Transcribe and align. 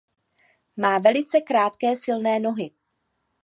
Má 0.75 0.97
velice 0.97 1.41
krátké 1.41 1.95
silné 1.95 2.39
nohy. 2.39 2.71